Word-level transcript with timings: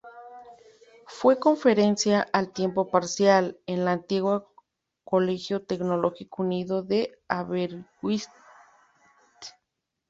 Fue 1.05 1.37
conferencista, 1.37 2.27
a 2.33 2.47
tiempo 2.47 2.89
parcial, 2.89 3.59
en 3.67 3.85
la 3.85 3.91
antigua 3.91 4.47
Colegio 5.03 5.61
Teológico 5.61 6.41
Unido 6.41 6.81
de 6.81 7.19
Aberystwyth. 7.27 8.31